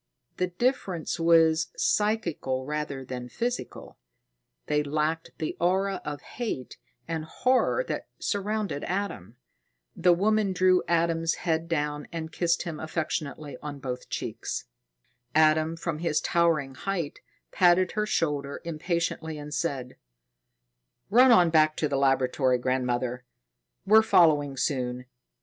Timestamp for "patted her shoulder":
17.51-18.59